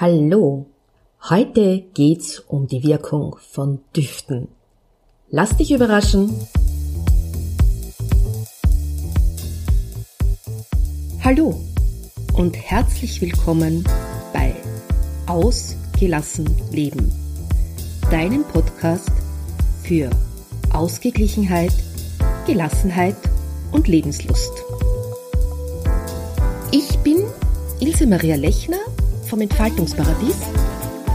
Hallo, 0.00 0.64
heute 1.28 1.84
geht's 1.92 2.40
um 2.40 2.66
die 2.66 2.82
Wirkung 2.82 3.36
von 3.38 3.80
Düften. 3.94 4.48
Lass 5.28 5.58
dich 5.58 5.72
überraschen. 5.72 6.34
Hallo 11.22 11.60
und 12.32 12.56
herzlich 12.56 13.20
willkommen 13.20 13.84
bei 14.32 14.54
Ausgelassen 15.26 16.48
Leben, 16.72 17.12
deinem 18.10 18.44
Podcast 18.44 19.12
für 19.82 20.08
Ausgeglichenheit, 20.72 21.74
Gelassenheit 22.46 23.16
und 23.70 23.86
Lebenslust. 23.86 24.64
Ich 26.72 26.88
bin 27.00 27.18
Ilse 27.80 28.06
Maria 28.06 28.36
Lechner 28.36 28.80
vom 29.30 29.40
Entfaltungsparadies 29.40 30.42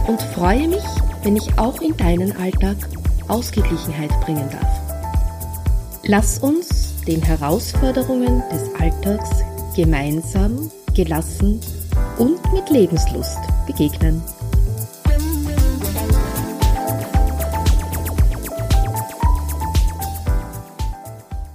und 0.07 0.21
freue 0.21 0.69
mich, 0.69 0.83
wenn 1.23 1.35
ich 1.35 1.59
auch 1.59 1.81
in 1.81 1.95
deinen 1.97 2.31
Alltag 2.37 2.77
Ausgeglichenheit 3.27 4.09
bringen 4.21 4.49
darf. 4.49 6.01
Lass 6.03 6.39
uns 6.39 7.03
den 7.03 7.21
Herausforderungen 7.21 8.41
des 8.49 8.73
Alltags 8.79 9.29
gemeinsam, 9.75 10.71
gelassen 10.95 11.59
und 12.17 12.53
mit 12.53 12.69
Lebenslust 12.69 13.39
begegnen. 13.67 14.23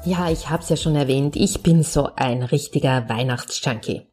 Ja, 0.04 0.30
ich 0.30 0.50
habe 0.50 0.62
es 0.62 0.68
ja 0.68 0.76
schon 0.76 0.96
erwähnt, 0.96 1.36
ich 1.36 1.62
bin 1.62 1.82
so 1.84 2.10
ein 2.16 2.42
richtiger 2.42 3.08
Weihnachtsjunkie. 3.08 4.09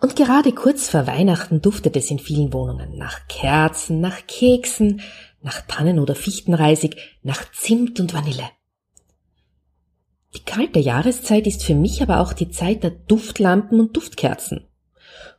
Und 0.00 0.16
gerade 0.16 0.52
kurz 0.52 0.88
vor 0.88 1.06
Weihnachten 1.06 1.62
duftet 1.62 1.96
es 1.96 2.10
in 2.10 2.18
vielen 2.18 2.52
Wohnungen 2.52 2.96
nach 2.96 3.26
Kerzen, 3.28 4.00
nach 4.00 4.26
Keksen, 4.26 5.00
nach 5.42 5.62
Tannen- 5.62 5.98
oder 5.98 6.14
Fichtenreisig, 6.14 6.96
nach 7.22 7.50
Zimt 7.52 7.98
und 8.00 8.12
Vanille. 8.12 8.50
Die 10.34 10.44
kalte 10.44 10.78
Jahreszeit 10.78 11.46
ist 11.46 11.64
für 11.64 11.74
mich 11.74 12.02
aber 12.02 12.20
auch 12.20 12.34
die 12.34 12.50
Zeit 12.50 12.82
der 12.82 12.90
Duftlampen 12.90 13.80
und 13.80 13.96
Duftkerzen. 13.96 14.66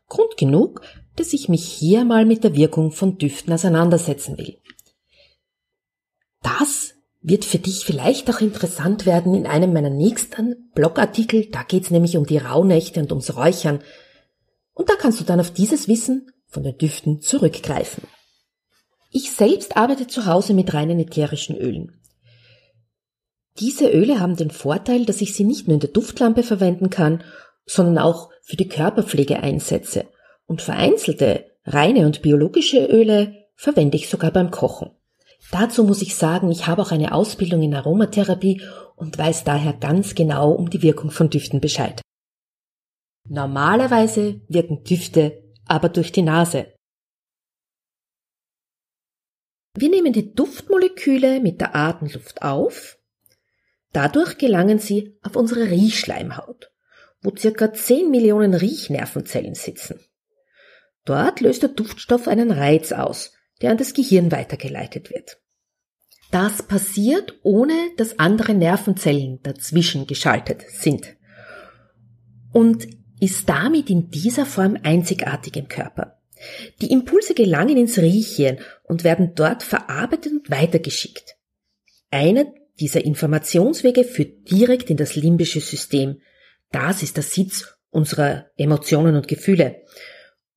Grund 0.08 0.38
genug, 0.38 0.82
dass 1.16 1.34
ich 1.34 1.50
mich 1.50 1.66
hier 1.66 2.06
mal 2.06 2.26
mit 2.26 2.44
der 2.44 2.56
Wirkung 2.56 2.92
von 2.92 3.18
Düften 3.18 3.54
auseinandersetzen 3.54 4.38
will. 4.38 4.58
Das 6.42 6.94
wird 7.22 7.46
für 7.46 7.60
dich 7.60 7.84
vielleicht 7.86 8.30
auch 8.30 8.40
interessant 8.40 9.06
werden 9.06 9.36
in 9.36 9.46
einem 9.46 9.74
meiner 9.74 9.90
nächsten 9.90 10.72
Blogartikel. 10.74 11.48
Da 11.52 11.64
geht's 11.64 11.92
nämlich 11.92 12.16
um 12.16 12.26
die 12.26 12.38
Rauhnächte 12.38 13.00
und 13.02 13.12
ums 13.12 13.36
Räuchern. 13.36 13.80
Und 14.78 14.90
da 14.90 14.94
kannst 14.96 15.20
du 15.20 15.24
dann 15.24 15.40
auf 15.40 15.52
dieses 15.52 15.88
Wissen 15.88 16.32
von 16.46 16.62
den 16.62 16.78
Düften 16.78 17.20
zurückgreifen. 17.20 18.04
Ich 19.12 19.32
selbst 19.32 19.76
arbeite 19.76 20.06
zu 20.06 20.28
Hause 20.28 20.54
mit 20.54 20.72
reinen 20.76 21.00
ätherischen 21.00 21.58
Ölen. 21.58 22.00
Diese 23.60 23.90
Öle 23.90 24.20
haben 24.20 24.36
den 24.36 24.52
Vorteil, 24.52 25.06
dass 25.06 25.22
ich 25.22 25.34
sie 25.34 25.46
nicht 25.46 25.68
nur 25.68 25.74
in 25.74 25.80
der 25.80 25.90
Duftlampe 25.90 26.44
verwenden 26.44 26.92
kann, 26.92 27.24
sondern 27.66 27.98
auch 27.98 28.30
für 28.44 28.56
die 28.56 28.68
Körperpflege 28.70 29.42
einsetze. 29.42 30.06
Und 30.46 30.62
vereinzelte 30.62 31.46
reine 31.66 32.06
und 32.06 32.22
biologische 32.22 32.86
Öle 32.86 33.48
verwende 33.56 33.98
ich 33.98 34.10
sogar 34.10 34.30
beim 34.30 34.52
Kochen. 34.52 34.92
Dazu 35.52 35.86
muss 35.86 36.04
ich 36.04 36.16
sagen, 36.16 36.52
ich 36.52 36.68
habe 36.68 36.84
auch 36.84 36.92
eine 36.92 37.14
Ausbildung 37.14 37.64
in 37.64 37.74
Aromatherapie 37.74 38.62
und 38.96 39.18
weiß 39.18 39.44
daher 39.44 39.74
ganz 39.74 40.14
genau 40.14 40.52
um 40.52 40.70
die 40.70 40.84
Wirkung 40.84 41.10
von 41.10 41.32
Düften 41.32 41.62
Bescheid. 41.62 42.02
Normalerweise 43.30 44.42
wirken 44.48 44.84
Düfte 44.84 45.44
aber 45.66 45.90
durch 45.90 46.12
die 46.12 46.22
Nase. 46.22 46.74
Wir 49.76 49.90
nehmen 49.90 50.14
die 50.14 50.34
Duftmoleküle 50.34 51.40
mit 51.40 51.62
der 51.62 51.76
Atemluft 51.76 52.42
auf. 52.42 52.98
Dadurch 53.92 54.38
gelangen 54.38 54.80
sie 54.80 55.18
auf 55.22 55.36
unsere 55.36 55.70
Riechschleimhaut, 55.70 56.72
wo 57.22 57.36
circa 57.36 57.74
10 57.74 58.10
Millionen 58.10 58.54
Riechnervenzellen 58.54 59.56
sitzen. 59.56 60.00
Dort 61.06 61.42
löst 61.42 61.62
der 61.62 61.70
Duftstoff 61.70 62.28
einen 62.28 62.52
Reiz 62.52 62.92
aus, 62.92 63.34
der 63.62 63.72
an 63.72 63.78
das 63.78 63.94
Gehirn 63.94 64.32
weitergeleitet 64.32 65.10
wird. 65.10 65.38
Das 66.32 66.64
passiert, 66.64 67.40
ohne 67.44 67.74
dass 67.98 68.20
andere 68.20 68.54
Nervenzellen 68.54 69.42
dazwischen 69.44 70.08
geschaltet 70.08 70.64
sind. 70.70 71.16
Und 72.52 72.88
ist 73.20 73.48
damit 73.50 73.90
in 73.90 74.10
dieser 74.10 74.46
Form 74.46 74.78
einzigartig 74.84 75.56
im 75.56 75.68
Körper. 75.68 76.20
Die 76.82 76.92
Impulse 76.92 77.34
gelangen 77.34 77.78
ins 77.78 77.98
Riechhirn 77.98 78.60
und 78.84 79.04
werden 79.04 79.34
dort 79.36 79.64
verarbeitet 79.64 80.34
und 80.34 80.52
weitergeschickt. 80.52 81.36
Einer 82.12 82.46
dieser 82.80 83.04
Informationswege 83.04 84.04
führt 84.04 84.52
direkt 84.52 84.90
in 84.90 84.98
das 84.98 85.16
limbische 85.16 85.62
System. 85.62 86.22
Das 86.72 87.02
ist 87.02 87.18
der 87.18 87.24
Sitz 87.24 87.74
unserer 87.90 88.52
Emotionen 88.56 89.16
und 89.16 89.28
Gefühle. 89.28 89.84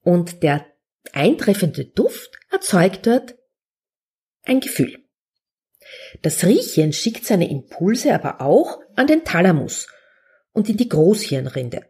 Und 0.02 0.42
der 0.42 0.66
eintreffende 1.12 1.86
Duft 1.86 2.38
erzeugt 2.50 3.06
dort 3.06 3.36
ein 4.42 4.60
Gefühl. 4.60 4.98
Das 6.22 6.44
Riechchen 6.44 6.92
schickt 6.92 7.24
seine 7.24 7.50
Impulse 7.50 8.14
aber 8.14 8.40
auch 8.40 8.78
an 8.96 9.06
den 9.06 9.24
Thalamus 9.24 9.88
und 10.52 10.68
in 10.68 10.76
die 10.76 10.88
Großhirnrinde. 10.88 11.86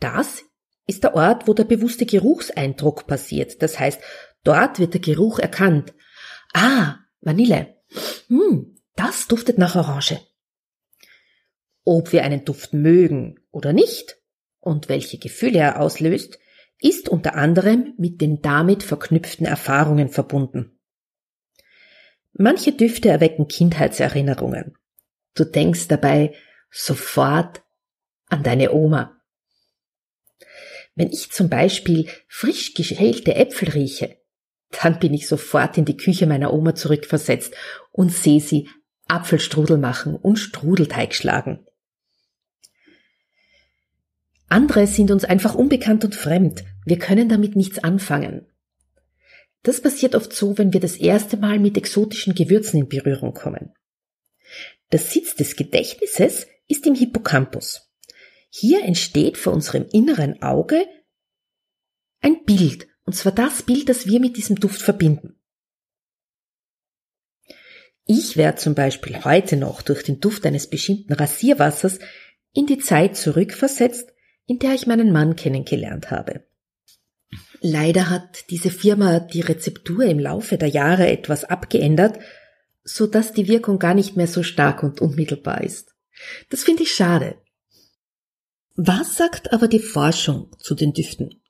Das 0.00 0.44
ist 0.86 1.04
der 1.04 1.14
Ort, 1.14 1.48
wo 1.48 1.54
der 1.54 1.64
bewusste 1.64 2.06
Geruchseindruck 2.06 3.06
passiert. 3.06 3.62
Das 3.62 3.78
heißt, 3.78 4.00
dort 4.44 4.78
wird 4.78 4.94
der 4.94 5.00
Geruch 5.00 5.38
erkannt. 5.38 5.94
Ah, 6.54 6.96
Vanille. 7.20 7.76
Hm, 8.28 8.76
das 8.94 9.26
duftet 9.26 9.58
nach 9.58 9.76
Orange. 9.76 10.20
Ob 11.84 12.12
wir 12.12 12.24
einen 12.24 12.44
Duft 12.44 12.72
mögen 12.72 13.40
oder 13.50 13.72
nicht 13.72 14.16
und 14.60 14.88
welche 14.88 15.18
Gefühle 15.18 15.58
er 15.58 15.80
auslöst, 15.80 16.38
ist 16.80 17.08
unter 17.08 17.34
anderem 17.34 17.94
mit 17.96 18.20
den 18.20 18.42
damit 18.42 18.82
verknüpften 18.82 19.46
Erfahrungen 19.46 20.08
verbunden. 20.08 20.78
Manche 22.32 22.72
Düfte 22.72 23.08
erwecken 23.08 23.48
Kindheitserinnerungen. 23.48 24.76
Du 25.34 25.44
denkst 25.44 25.88
dabei 25.88 26.34
sofort 26.70 27.62
an 28.28 28.42
deine 28.42 28.72
Oma. 28.72 29.15
Wenn 30.96 31.12
ich 31.12 31.30
zum 31.30 31.48
Beispiel 31.48 32.08
frisch 32.26 32.74
geschälte 32.74 33.36
Äpfel 33.36 33.68
rieche, 33.68 34.16
dann 34.82 34.98
bin 34.98 35.14
ich 35.14 35.28
sofort 35.28 35.78
in 35.78 35.84
die 35.84 35.96
Küche 35.96 36.26
meiner 36.26 36.52
Oma 36.52 36.74
zurückversetzt 36.74 37.54
und 37.92 38.12
sehe 38.12 38.40
sie 38.40 38.68
Apfelstrudel 39.06 39.78
machen 39.78 40.16
und 40.16 40.38
Strudelteig 40.38 41.14
schlagen. 41.14 41.64
Andere 44.48 44.86
sind 44.86 45.10
uns 45.10 45.24
einfach 45.24 45.54
unbekannt 45.54 46.04
und 46.04 46.14
fremd. 46.14 46.64
Wir 46.84 46.98
können 46.98 47.28
damit 47.28 47.56
nichts 47.56 47.78
anfangen. 47.78 48.46
Das 49.62 49.82
passiert 49.82 50.14
oft 50.14 50.32
so, 50.32 50.56
wenn 50.56 50.72
wir 50.72 50.80
das 50.80 50.96
erste 50.96 51.36
Mal 51.36 51.58
mit 51.58 51.76
exotischen 51.76 52.34
Gewürzen 52.34 52.80
in 52.80 52.88
Berührung 52.88 53.34
kommen. 53.34 53.74
Der 54.92 55.00
Sitz 55.00 55.34
des 55.34 55.56
Gedächtnisses 55.56 56.46
ist 56.68 56.86
im 56.86 56.94
Hippocampus. 56.94 57.85
Hier 58.58 58.84
entsteht 58.84 59.36
vor 59.36 59.52
unserem 59.52 59.86
inneren 59.92 60.40
Auge 60.40 60.86
ein 62.22 62.42
Bild, 62.44 62.88
und 63.04 63.12
zwar 63.12 63.32
das 63.32 63.62
Bild, 63.62 63.90
das 63.90 64.06
wir 64.06 64.18
mit 64.18 64.38
diesem 64.38 64.56
Duft 64.56 64.80
verbinden. 64.80 65.38
Ich 68.06 68.38
werde 68.38 68.56
zum 68.56 68.74
Beispiel 68.74 69.24
heute 69.24 69.58
noch 69.58 69.82
durch 69.82 70.04
den 70.04 70.20
Duft 70.20 70.46
eines 70.46 70.70
bestimmten 70.70 71.12
Rasierwassers 71.12 71.98
in 72.54 72.64
die 72.64 72.78
Zeit 72.78 73.18
zurückversetzt, 73.18 74.08
in 74.46 74.58
der 74.58 74.72
ich 74.72 74.86
meinen 74.86 75.12
Mann 75.12 75.36
kennengelernt 75.36 76.10
habe. 76.10 76.46
Leider 77.60 78.08
hat 78.08 78.48
diese 78.48 78.70
Firma 78.70 79.20
die 79.20 79.42
Rezeptur 79.42 80.04
im 80.04 80.18
Laufe 80.18 80.56
der 80.56 80.68
Jahre 80.68 81.08
etwas 81.08 81.44
abgeändert, 81.44 82.18
so 82.84 83.06
dass 83.06 83.34
die 83.34 83.48
Wirkung 83.48 83.78
gar 83.78 83.92
nicht 83.92 84.16
mehr 84.16 84.28
so 84.28 84.42
stark 84.42 84.82
und 84.82 85.02
unmittelbar 85.02 85.62
ist. 85.62 85.94
Das 86.48 86.64
finde 86.64 86.84
ich 86.84 86.94
schade. 86.94 87.36
Was 88.78 89.16
sagt 89.16 89.54
aber 89.54 89.68
die 89.68 89.78
Forschung 89.78 90.54
zu 90.58 90.74
den 90.74 90.92
Düften? 90.92 91.40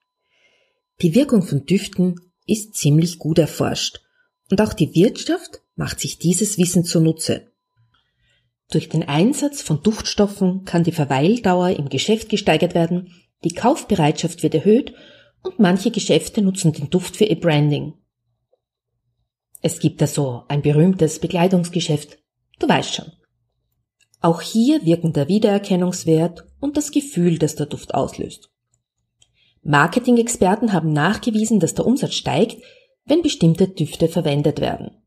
Die 1.03 1.17
Wirkung 1.17 1.43
von 1.43 1.67
Düften 1.67 2.21
ist 2.47 2.77
ziemlich 2.77 3.19
gut 3.19 3.41
erforscht 3.41 4.01
und 4.49 4.61
auch 4.61 4.73
die 4.73 4.95
Wirtschaft 4.95 5.61
macht 5.75 5.99
sich 5.99 6.21
dieses 6.21 6.57
Wissen 6.57 6.85
zunutze. 6.85 7.51
Durch 8.71 8.89
den 8.89 9.03
Einsatz 9.03 9.61
von 9.61 9.83
Duftstoffen 9.83 10.65
kann 10.65 10.85
die 10.85 10.93
Verweildauer 10.93 11.71
im 11.71 11.89
Geschäft 11.89 12.29
gesteigert 12.29 12.77
werden, 12.77 13.13
die 13.43 13.55
Kaufbereitschaft 13.55 14.45
wird 14.45 14.55
erhöht 14.55 14.95
und 15.43 15.59
manche 15.59 15.91
Geschäfte 15.91 16.43
nutzen 16.43 16.73
den 16.73 16.91
Duft 16.91 17.17
für 17.17 17.25
ihr 17.25 17.41
Branding. 17.41 17.95
Es 19.63 19.81
gibt 19.81 20.01
da 20.01 20.07
so 20.07 20.45
ein 20.47 20.63
berühmtes 20.63 21.19
Bekleidungsgeschäft, 21.19 22.19
du 22.61 22.69
weißt 22.69 22.95
schon. 22.95 23.13
Auch 24.21 24.41
hier 24.41 24.85
wirken 24.85 25.13
der 25.13 25.29
Wiedererkennungswert 25.29 26.45
und 26.61 26.77
das 26.77 26.91
Gefühl, 26.91 27.39
das 27.39 27.57
der 27.57 27.67
Duft 27.67 27.95
auslöst. 27.95 28.51
Marketing-Experten 29.63 30.73
haben 30.73 30.93
nachgewiesen, 30.93 31.61
dass 31.61 31.75
der 31.75 31.87
Umsatz 31.87 32.15
steigt, 32.15 32.63
wenn 33.05 33.23
bestimmte 33.23 33.69
Düfte 33.69 34.09
verwendet 34.09 34.61
werden. 34.61 35.03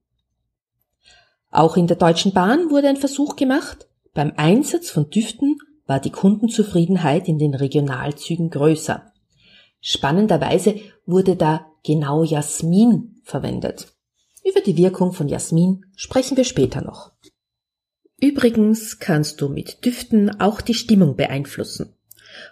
Auch 1.52 1.78
in 1.78 1.88
der 1.88 1.98
Deutschen 1.98 2.34
Bahn 2.34 2.70
wurde 2.70 2.90
ein 2.90 2.98
Versuch 2.98 3.36
gemacht. 3.36 3.88
Beim 4.14 4.34
Einsatz 4.36 4.90
von 4.90 5.10
Düften 5.10 5.58
war 5.86 6.00
die 6.00 6.12
Kundenzufriedenheit 6.12 7.28
in 7.28 7.40
den 7.40 7.56
Regionalzügen 7.56 8.50
größer. 8.50 9.12
Spannenderweise 9.82 10.76
wurde 11.06 11.36
da 11.36 11.66
genau 11.84 12.24
Jasmin 12.24 13.22
verwendet. 13.24 13.88
Über 14.44 14.62
die 14.62 14.78
Wirkung 14.78 15.14
von 15.14 15.28
Jasmin 15.28 15.86
sprechen 15.96 16.38
wir 16.38 16.44
später 16.44 16.82
noch. 16.82 17.12
Übrigens 18.22 19.00
kannst 19.00 19.42
du 19.42 19.50
mit 19.50 19.86
Düften 19.86 20.42
auch 20.42 20.62
die 20.62 20.74
Stimmung 20.74 21.16
beeinflussen. 21.16 21.96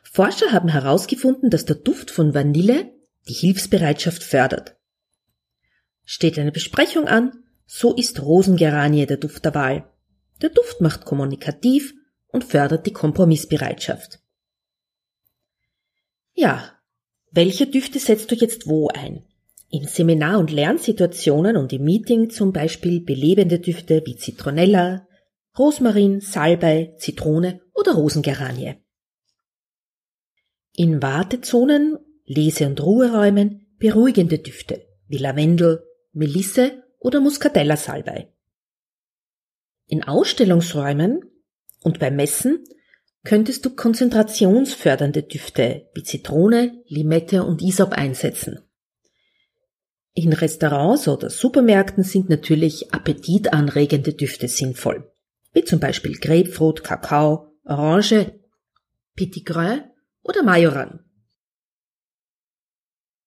Forscher 0.04 0.52
haben 0.52 0.70
herausgefunden, 0.70 1.50
dass 1.50 1.66
der 1.66 1.76
Duft 1.76 2.10
von 2.12 2.34
Vanille 2.34 2.92
die 3.28 3.34
Hilfsbereitschaft 3.34 4.24
fördert. 4.24 4.76
Steht 6.04 6.40
eine 6.40 6.52
Besprechung 6.52 7.08
an, 7.08 7.44
so 7.66 7.94
ist 7.94 8.22
Rosengeranie 8.22 9.06
der 9.06 9.18
Duft 9.18 9.44
der 9.44 9.54
Wahl. 9.54 9.92
Der 10.42 10.50
Duft 10.50 10.80
macht 10.80 11.06
kommunikativ 11.06 11.94
und 12.28 12.44
fördert 12.44 12.86
die 12.86 12.94
Kompromissbereitschaft. 12.94 14.20
Ja, 16.34 16.72
welche 17.32 17.68
Düfte 17.68 18.00
setzt 18.00 18.32
du 18.32 18.36
jetzt 18.36 18.68
wo 18.68 18.88
ein? 18.88 19.24
In 19.70 19.86
Seminar- 19.86 20.40
und 20.40 20.52
Lernsituationen 20.52 21.58
und 21.58 21.74
im 21.74 21.84
Meeting 21.84 22.30
zum 22.30 22.54
Beispiel 22.54 23.02
belebende 23.02 23.60
Düfte 23.60 24.02
wie 24.06 24.16
Zitronella, 24.16 25.07
Rosmarin, 25.58 26.22
Salbei, 26.22 26.94
Zitrone 26.98 27.62
oder 27.74 27.94
Rosengeranie. 27.94 28.76
In 30.74 31.02
Wartezonen, 31.02 31.98
Lese- 32.26 32.68
und 32.68 32.82
Ruheräumen 32.82 33.68
beruhigende 33.80 34.38
Düfte 34.40 34.86
wie 35.08 35.18
Lavendel, 35.18 35.84
Melisse 36.12 36.84
oder 37.00 37.20
Muscatella-Salbei. 37.22 38.32
In 39.88 40.04
Ausstellungsräumen 40.04 41.22
und 41.82 42.00
beim 42.00 42.16
Messen 42.16 42.64
könntest 43.24 43.66
du 43.66 43.70
konzentrationsfördernde 43.70 45.24
Düfte 45.24 45.90
wie 45.94 46.04
Zitrone, 46.04 46.84
Limette 46.88 47.44
und 47.44 47.62
Isop 47.62 47.94
einsetzen. 47.94 48.60
In 50.14 50.34
Restaurants 50.34 51.08
oder 51.08 51.30
Supermärkten 51.30 52.04
sind 52.04 52.30
natürlich 52.30 52.94
appetitanregende 52.94 54.14
Düfte 54.14 54.48
sinnvoll, 54.48 55.12
wie 55.58 55.64
zum 55.64 55.80
Beispiel 55.80 56.14
Grapefruit, 56.20 56.84
Kakao, 56.84 57.52
Orange, 57.64 58.40
Petit 59.16 59.44
Grain 59.44 59.86
oder 60.22 60.44
Majoran. 60.44 61.00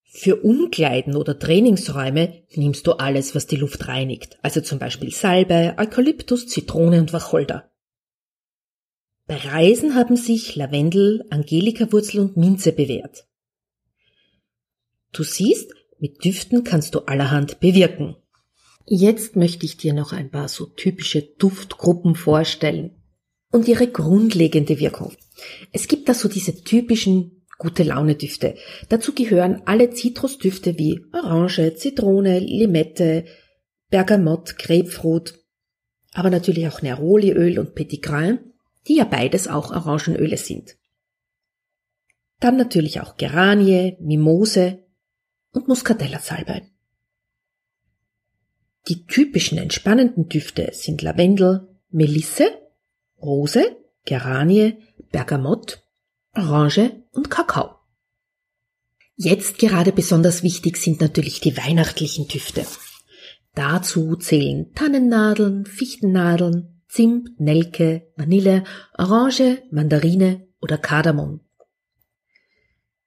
Für 0.05 0.37
Umkleiden 0.37 1.17
oder 1.17 1.41
Trainingsräume 1.41 2.45
nimmst 2.55 2.87
du 2.87 2.93
alles, 2.93 3.35
was 3.35 3.49
die 3.49 3.57
Luft 3.57 3.89
reinigt, 3.89 4.39
also 4.43 4.61
zum 4.61 4.79
Beispiel 4.79 5.11
Salbei, 5.11 5.77
Eukalyptus, 5.77 6.47
Zitrone 6.47 7.01
und 7.01 7.13
Wacholder. 7.13 7.73
Bei 9.27 9.37
Reisen 9.37 9.97
haben 9.97 10.17
sich 10.17 10.55
Lavendel, 10.55 11.25
Angelikawurzel 11.31 12.21
und 12.21 12.37
Minze 12.37 12.71
bewährt. 12.71 13.27
Du 15.13 15.25
siehst, 15.25 15.73
mit 15.99 16.25
Düften 16.25 16.63
kannst 16.63 16.95
du 16.95 17.01
allerhand 17.01 17.59
bewirken. 17.59 18.15
Jetzt 18.93 19.37
möchte 19.37 19.67
ich 19.67 19.77
dir 19.77 19.93
noch 19.93 20.13
ein 20.13 20.33
paar 20.33 20.49
so 20.49 20.67
typische 20.67 21.23
Duftgruppen 21.23 22.17
vorstellen 22.17 23.01
und 23.53 23.69
ihre 23.69 23.87
grundlegende 23.87 24.81
Wirkung. 24.81 25.13
Es 25.73 25.87
gibt 25.87 26.09
da 26.09 26.15
so 26.15 26.29
diese 26.29 26.65
typischen 26.65 27.47
gute 27.57 27.85
Laune 27.85 28.17
Düfte. 28.17 28.57
Dazu 28.89 29.15
gehören 29.15 29.63
alle 29.65 29.91
Zitrusdüfte 29.91 30.77
wie 30.77 31.05
Orange, 31.13 31.77
Zitrone, 31.77 32.41
Limette, 32.41 33.27
Bergamott, 33.91 34.59
Grapefruit, 34.59 35.39
aber 36.13 36.31
natürlich 36.31 36.67
auch 36.67 36.83
Neroliöl 36.83 37.61
und 37.61 37.77
Petit 37.77 38.03
Grain, 38.03 38.41
die 38.89 38.97
ja 38.97 39.05
beides 39.05 39.47
auch 39.47 39.71
Orangenöle 39.71 40.37
sind. 40.37 40.77
Dann 42.41 42.57
natürlich 42.57 43.01
auch 43.01 43.17
Geranie, 43.17 43.97
Mimose 44.01 44.81
und 45.53 45.69
Muscatella-Salbei. 45.69 46.67
Die 48.89 49.07
typischen 49.07 49.59
entspannenden 49.59 50.29
Düfte 50.29 50.71
sind 50.73 51.03
Lavendel, 51.03 51.69
Melisse, 51.91 52.51
Rose, 53.21 53.77
Geranie, 54.05 54.79
Bergamott, 55.13 55.83
Orange 56.35 56.93
und 57.13 57.31
Kakao. 57.31 57.77
Jetzt 59.17 59.59
gerade 59.59 59.93
besonders 59.93 60.43
wichtig 60.43 60.79
sind 60.79 61.01
natürlich 61.01 61.41
die 61.41 61.57
weihnachtlichen 61.57 62.27
Düfte. 62.27 62.65
Dazu 63.55 64.17
zählen 64.17 64.73
Tannennadeln, 64.75 65.67
Fichtennadeln, 65.67 66.83
Zimt, 66.89 67.39
Nelke, 67.39 68.11
Vanille, 68.17 68.65
Orange, 68.97 69.63
Mandarine 69.71 70.49
oder 70.61 70.79
Kardamom. 70.79 71.41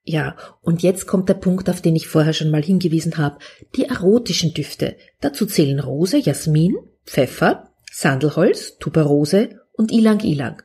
Ja, 0.06 0.36
und 0.60 0.82
jetzt 0.82 1.06
kommt 1.06 1.30
der 1.30 1.34
Punkt, 1.34 1.70
auf 1.70 1.80
den 1.80 1.96
ich 1.96 2.08
vorher 2.08 2.34
schon 2.34 2.50
mal 2.50 2.62
hingewiesen 2.62 3.16
habe. 3.16 3.38
Die 3.74 3.86
erotischen 3.86 4.52
Düfte. 4.52 4.96
Dazu 5.20 5.46
zählen 5.46 5.80
Rose, 5.80 6.18
Jasmin, 6.18 6.76
Pfeffer, 7.06 7.70
Sandelholz, 7.90 8.76
Tuberose 8.78 9.60
und 9.72 9.90
Ilang 9.90 10.20
Ilang. 10.20 10.62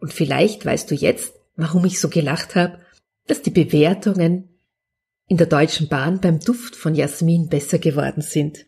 Und 0.00 0.14
vielleicht 0.14 0.64
weißt 0.64 0.90
du 0.90 0.94
jetzt, 0.94 1.34
warum 1.54 1.84
ich 1.84 2.00
so 2.00 2.08
gelacht 2.08 2.54
habe, 2.54 2.78
dass 3.26 3.42
die 3.42 3.50
Bewertungen 3.50 4.58
in 5.26 5.36
der 5.36 5.46
Deutschen 5.46 5.88
Bahn 5.88 6.20
beim 6.20 6.40
Duft 6.40 6.74
von 6.74 6.94
Jasmin 6.94 7.48
besser 7.48 7.78
geworden 7.78 8.22
sind. 8.22 8.64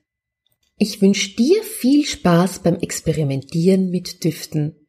Ich 0.77 1.01
wünsche 1.01 1.35
dir 1.35 1.63
viel 1.63 2.05
Spaß 2.05 2.59
beim 2.59 2.77
Experimentieren 2.77 3.91
mit 3.91 4.23
Düften. 4.23 4.87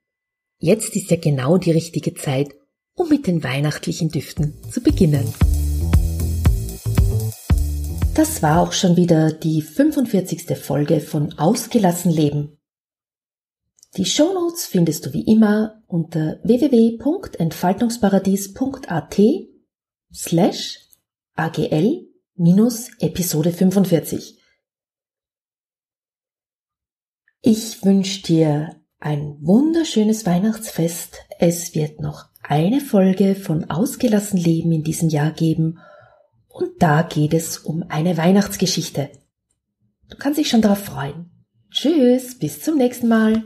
Jetzt 0.58 0.96
ist 0.96 1.10
ja 1.10 1.18
genau 1.18 1.58
die 1.58 1.72
richtige 1.72 2.14
Zeit, 2.14 2.50
um 3.02 3.10
mit 3.10 3.26
den 3.26 3.44
weihnachtlichen 3.44 4.10
Düften 4.10 4.54
zu 4.72 4.82
beginnen. 4.82 5.34
Das 8.14 8.44
war 8.44 8.62
auch 8.62 8.74
schon 8.74 8.96
wieder 8.96 9.32
die 9.32 9.64
45. 9.64 10.56
Folge 10.58 11.02
von 11.02 11.40
Ausgelassen 11.40 12.12
Leben. 12.12 12.60
Die 13.98 14.06
Shownotes 14.06 14.68
findest 14.68 15.08
du 15.08 15.14
wie 15.14 15.26
immer 15.26 15.82
unter 15.88 16.40
www.entfaltungsparadies.at 16.44 19.20
slash 20.14 20.78
agl 21.34 22.08
minus 22.36 22.92
Episode 23.00 23.52
45. 23.52 24.38
Ich 27.42 27.84
wünsche 27.84 28.22
dir 28.22 28.80
ein 29.00 29.40
wunderschönes 29.42 30.28
Weihnachtsfest. 30.28 31.18
Es 31.40 31.74
wird 31.74 32.00
noch 32.00 32.31
eine 32.52 32.82
Folge 32.82 33.36
von 33.36 33.70
Ausgelassen 33.70 34.38
Leben 34.38 34.74
in 34.74 34.84
diesem 34.84 35.08
Jahr 35.08 35.32
geben 35.32 35.80
und 36.50 36.70
da 36.80 37.02
geht 37.02 37.34
es 37.34 37.58
um 37.60 37.86
eine 37.88 38.18
Weihnachtsgeschichte. 38.18 39.10
Du 40.10 40.18
kannst 40.18 40.38
dich 40.38 40.50
schon 40.50 40.62
darauf 40.62 40.84
freuen. 40.84 41.32
Tschüss, 41.72 42.38
bis 42.38 42.62
zum 42.62 42.78
nächsten 42.78 43.08
Mal. 43.08 43.42